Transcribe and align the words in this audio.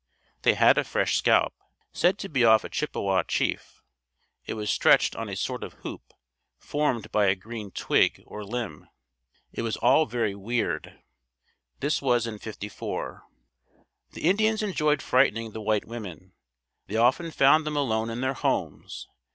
They 0.41 0.55
had 0.55 0.79
a 0.79 0.83
fresh 0.83 1.15
scalp, 1.17 1.53
said 1.93 2.17
to 2.17 2.27
be 2.27 2.43
off 2.43 2.63
a 2.63 2.69
Chippewa 2.69 3.21
chief. 3.21 3.83
It 4.47 4.55
was 4.55 4.71
stretched 4.71 5.15
on 5.15 5.29
a 5.29 5.35
sort 5.35 5.63
of 5.63 5.73
hoop, 5.85 6.13
formed 6.57 7.11
by 7.11 7.27
a 7.27 7.35
green 7.35 7.69
twig, 7.69 8.19
or 8.25 8.43
limb. 8.43 8.87
It 9.53 9.61
was 9.61 9.77
all 9.77 10.07
very 10.07 10.33
weird. 10.33 11.03
This 11.81 12.01
was 12.01 12.25
in 12.25 12.39
'54. 12.39 13.21
The 14.13 14.23
Indians 14.27 14.63
enjoyed 14.63 15.03
frightening 15.03 15.51
the 15.51 15.61
white 15.61 15.85
women. 15.85 16.33
They 16.87 16.95
often 16.97 17.29
found 17.29 17.63
them 17.63 17.77
alone 17.77 18.09
in 18.09 18.21
their 18.21 18.33
homes. 18.33 19.07